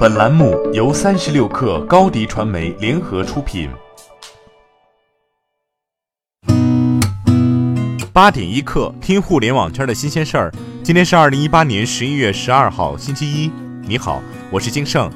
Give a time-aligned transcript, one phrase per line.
[0.00, 3.68] 本栏目由三十六氪高低传媒联合出品。
[8.10, 10.50] 八点一刻，听互联网圈的新鲜事儿。
[10.82, 13.52] 今天是二零一八年十一月十二号，星期一。
[13.82, 15.12] 你好，我是金盛。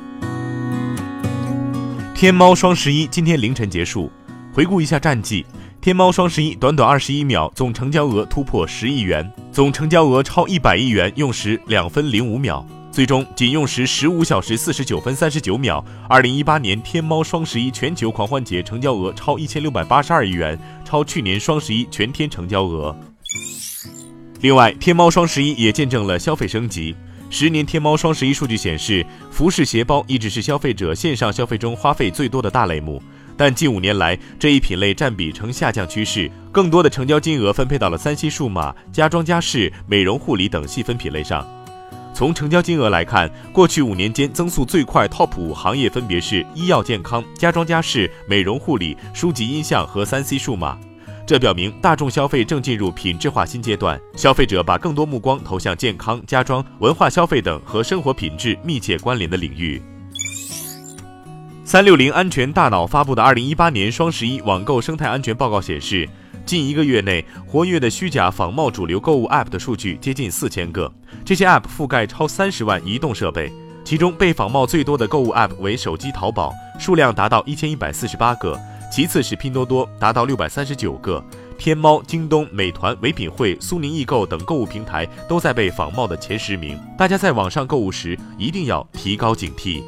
[2.14, 4.12] 天猫双十一今天凌晨结束。
[4.52, 5.46] 回顾一下战绩，
[5.80, 12.62] 天猫双十一短短二十一秒，总成交额突破十亿元，总成交额超一百亿元用时两分零五秒。
[12.94, 15.84] 最终仅用时十五小时四十九分三十九秒。
[16.08, 22.96] 二零一八年天猫双十一全球狂欢节成交额超一千六百八十二亿元，超去年双十一全天成交额。
[24.42, 26.94] 另外，天猫双十一也见证了消费升级。
[27.30, 33.02] 十年天猫双十一数据显示，服饰鞋包一直是消费者线上消费中花费最多的大类目，
[33.36, 41.44] 但近五年来这一品类占比呈下降趋势，更多的成交金额分配到了三 C 数码、家装家饰、美容护理等细分品类上。
[42.14, 50.78] 从成交金额来看，过去五年间增速最快 TOP 五行业分别是医药健康、家装家饰、美容护理、书籍音像和三 C 数码。
[51.26, 59.82] 这表明大众消费正进入品质化新阶段，消费者把更多目光投向健康、家装、文化消费等和生活品质密切关联的领域。
[61.64, 66.08] 三六零安全大脑发布的二零一八年双十一网购生态安全报告显示。
[66.46, 70.92] 近一个月内，活跃的虚假仿冒主流购物 App 的数据接近四千个，
[71.24, 73.52] 这些 App 覆盖超三十万移动设备。
[73.84, 78.58] 其中被仿冒最多的购物 App 为手机淘宝，数量达到一千一百四十八个；
[78.90, 81.22] 其次是拼多多，达到六百三十九个。
[81.56, 86.78] 天猫、京东、美团、唯品会、苏宁易购等购物平台都在被仿冒的前十名。
[86.98, 89.82] 大家在网上购物时一定要提高警惕。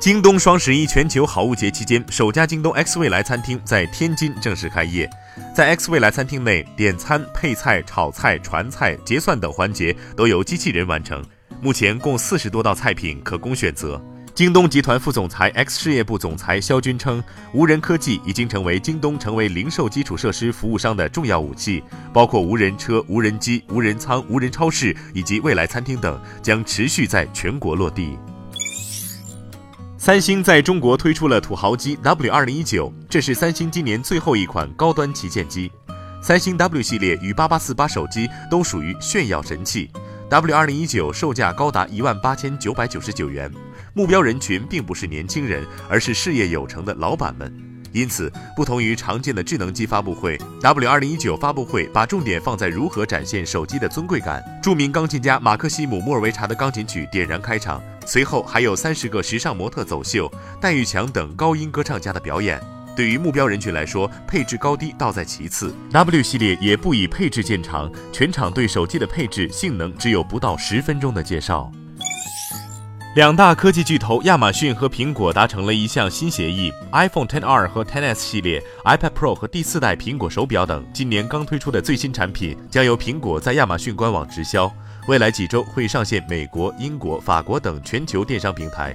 [0.00, 5.06] 京东双十一全球好物节期间，首家京东 X 未来餐厅在天津正式开业。
[5.54, 11.22] 在 X 未来餐厅内，点餐、配菜、炒菜、传菜、结算等环节都由机器人完成。
[11.60, 14.02] 目前共四十多道菜品可供选择。
[14.34, 28.18] 京东集团副总裁、X 事业部总裁肖军称，无人科技已经成为京东成为零售基础设施服务商的重要武器，包括无人车、无人机、无人仓、无人超市以及未来餐厅等，将持续在全国落地。
[30.02, 35.70] 三星在中国推出了土豪机 W 二零一九，这是三星今年最后一款高端旗舰机。
[36.22, 39.90] 三星 W 系列与八八四八手机都属于炫耀神器。
[40.30, 43.52] W 二零一九售价高达一万八千九百九十九元，
[43.92, 47.69] 目标人群并不是年轻人，而是事业有成的老板们。
[47.92, 54.42] 因此，不同于常见的智能机发布会，W 二零一九发布会把重点放在如何展现手机的尊贵感。
[54.62, 60.30] 著名钢琴家马克西姆·莫尔维查的钢琴曲点燃开场，随后还有三十个时尚模特走秀，
[60.60, 62.60] 戴玉强等高音歌唱家的表演。
[62.96, 65.74] 对于目标人群来说，配置高低倒在其次。
[65.90, 71.72] W 系列也不以配置见长，全场对手机的配置、性能只有不到十分钟的介绍。
[73.16, 84.72] 两大科技巨头亚马逊和苹果达成了一项新协议：iPhone XR 和 XS 系列、iPad Pro 和第四代苹果手表等今年刚推出的最新产品，将由苹果在亚马逊官网直销，
[85.08, 88.94] 未来几周会上线美国、英国、法国等全球电商平台。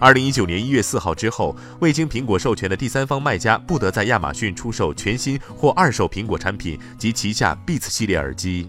[0.00, 8.68] 二零一九年一月四号之后，未经苹果授权的第三方卖家不得在亚马逊出售全新或二手苹果产品及旗下 Beats 系列耳机。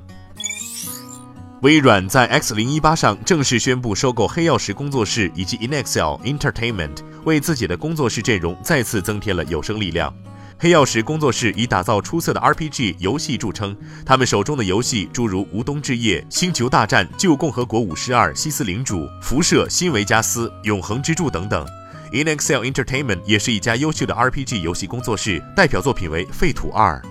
[1.64, 10.14] 微软在 X 零一八上正式宣布收购黑曜石工作室以及 Inexcel Entertainment，为自己的工作室阵容再次增添了有生力量。
[10.60, 13.74] 黑曜石工作室以打造出色的 RPG 游戏著称，
[14.06, 21.66] 他们手中的游戏诸如《无冬之夜》《星球大战：旧共和国武士二：西斯领主》《辐射：新维加斯》《永恒之柱》等等。
[22.12, 27.02] Inexcel Entertainment 也是一家优秀的 RPG 游戏工作室，代表作品为《废土二》。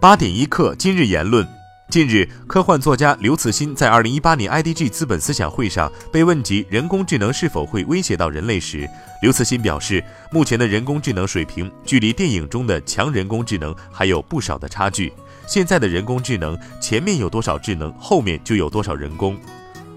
[0.00, 1.46] 八点一刻，今日言论。
[1.90, 8.88] 近日，科幻作家刘慈欣在2018年 IDG 资本思想会上被问及人工智能是否会威胁到人类时，
[9.22, 15.12] 刘慈欣表示，目前的人工智能水平距离电影中的强人工智能还有不少的差距。
[15.48, 19.36] 现在的人工智能，前面有多少智能，后面就有多少人工。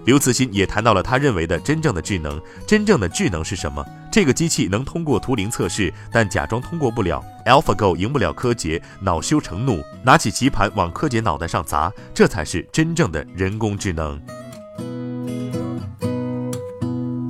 [0.04, 3.84] 刘慈欣也谈到了他认为的真正的智能，真正的智能是什么？
[4.12, 7.24] 这个机器能通过图灵测试，但假装通过不了。
[7.46, 14.20] AlphaGo 赢不了柯洁，恼羞成怒，拿起棋盘往柯洁脑袋上砸，这才是真正的人工智能。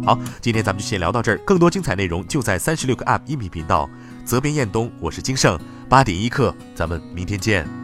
[0.05, 3.89] 好，今天咱们就先聊到这儿，更多精彩内容就在三十六个 App 音频频道。
[4.25, 7.84] 责编：彦东，我是金盛，八点一刻，咱们明天见。